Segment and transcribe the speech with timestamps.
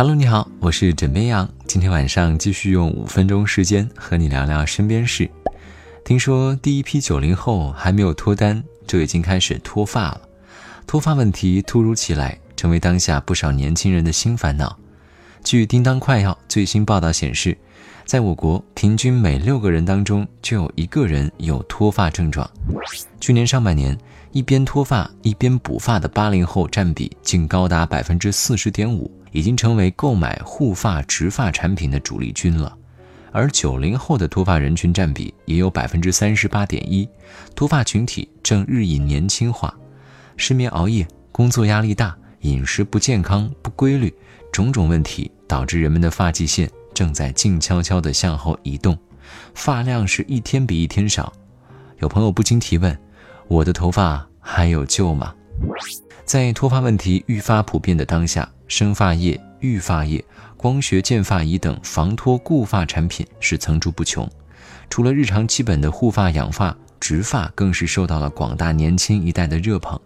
[0.00, 1.46] Hello，你好，我是枕边羊。
[1.66, 5.30] 今天晚上继续用五分钟时间和你聊聊身边事。
[6.06, 10.22] 听说第一批九零后还没有脱单，就已经开始脱发了。
[10.86, 14.74] 脱发问题突如其来，成为当下不少年轻人的新烦恼。
[15.44, 17.54] 据叮当快药最新报道显示，
[18.06, 22.50] 在我国平均每六个人当中就有一个人有脱发症状。
[23.20, 23.98] 去年上半年，
[24.32, 32.76] 一边脱发一边补发的八零后占比竟高达百分之四十点五，已经成为购买护发植发产品的主力军了。
[33.32, 37.08] 而九零后的脱发人群占比也有百分之三十八点一，
[37.54, 39.72] 脱发群体正日益年轻化。
[40.36, 44.12] 失眠、熬夜、工作压力大、饮食不健康、不规律。
[44.52, 48.98] 种种问题导致人们的发际线正在静悄悄地向后移动，
[49.54, 51.32] 发量是一天比一天少。
[52.00, 52.98] 有朋友不禁提问：
[53.46, 55.32] 我的头发还有救吗？
[56.30, 60.24] 在脱发问题愈发普遍的当下，生发液、育发液、
[60.56, 64.30] 光学健发仪等防脱固发产品是层出不穷。
[64.88, 70.00] 除了日常基本的护发、养发，植发更是受到了广大年轻一代的热捧，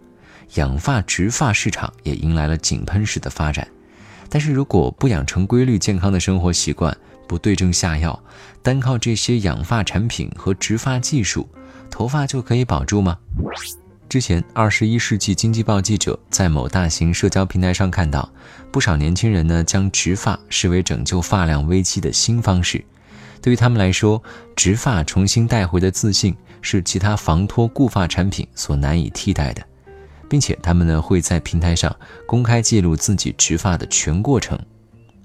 [0.55, 3.67] 养发植发市场也迎来了井喷式的发展。
[4.27, 8.19] 但是如果不养成规律健康的生活习惯，不对症下药，
[8.63, 11.47] 单靠这些养发产品和植发技术，
[11.91, 13.15] 头发就可以保住吗？
[14.07, 18.29] 之前，《二十一世纪经济报》记者在某大型社交平台上看到，
[18.71, 22.83] 不少年轻人呢将植发视为拯救发量危机的新方式。
[23.41, 24.21] 对于他们来说，
[24.55, 29.61] 植发重新带回的自信是其他防脱固发产品所难以替代的。
[30.27, 31.95] 并且他们呢会在平台上
[32.25, 34.57] 公开记录自己植发的全过程，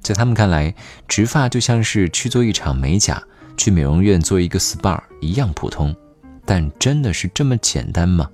[0.03, 0.75] 在他们看来，
[1.09, 3.23] 植发就像是去做一场美甲、
[3.57, 5.97] 去美容院做一个 SPA 一样普通，
[6.45, 8.29] 但真的是这么简单吗？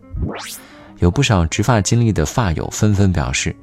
[0.98, 3.55] 有不少植发经历的发友纷纷表示，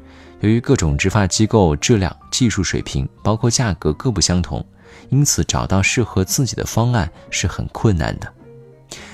[0.41, 4.63] 由于各种植发机构质量、技术水平，包括价格各不相同，
[5.09, 8.31] 因此找到适合自己的方案是很困难的。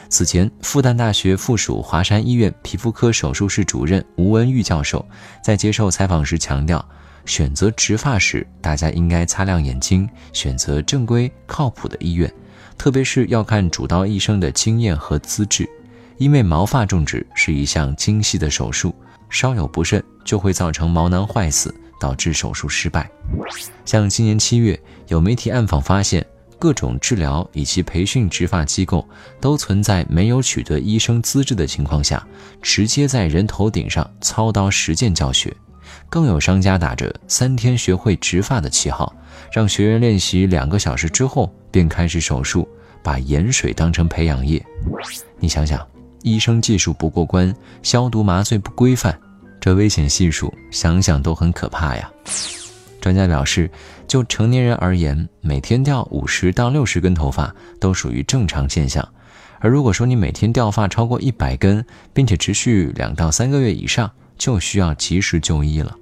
[0.09, 5.07] 此前，复旦大学附属华山医院皮肤科手术室主任吴文玉教授
[5.43, 6.83] 在接受采访时强调，
[7.25, 12.33] 选择植发时，大家应该擦亮眼睛，选择正规靠谱的医院，
[12.75, 15.69] 特别是要看主刀医生的经验和资质，
[16.19, 18.93] 因为毛发种植是一项精细的手术，
[19.29, 23.09] 稍有不慎就会造成毛囊坏死，导致手术失败。
[23.85, 26.23] 像今年七月，有媒体暗访发现。
[26.61, 29.07] 各种治疗以及培训植发机构
[29.39, 32.27] 都存在没有取得医生资质的情况下，
[32.61, 35.55] 直接在人头顶上操刀实践教学。
[36.09, 39.15] 更有商家打着三天学会植发的旗号，
[39.53, 42.67] 让学员练习两个小时之后便开始手术，
[43.01, 44.61] 把盐水当成培养液。
[45.39, 45.87] 你想想，
[46.23, 47.53] 医生技术不过关，
[47.83, 49.17] 消毒麻醉不规范，
[49.59, 52.09] 这危险系数想想都很可怕呀。
[53.01, 53.69] 专家表示，
[54.07, 59.07] 就成年人而言，每天掉五十到六十根头发都属于正常现象。
[59.59, 65.95] 而如果说你每天掉发超过一百根，并且持续两到三个月以上，就需要及时就医了。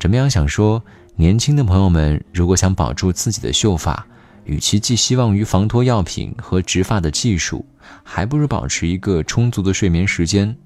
[0.00, 0.28] 怎么样？
[0.28, 0.82] 想说，
[1.16, 4.06] 年轻的朋友们，如果想保住自己的秀发，
[4.48, 7.64] 与其寄希望于防脱药品和植发的技术，
[8.02, 10.56] 还不如保持一个充足的睡眠时间。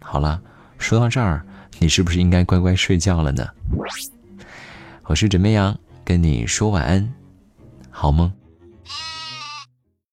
[0.00, 0.40] 好了，
[0.78, 1.44] 说到这儿，
[1.78, 3.46] 你是不是应该乖乖睡觉了呢？
[5.04, 7.12] 我是枕边羊，跟你说晚安，
[7.90, 8.32] 好梦。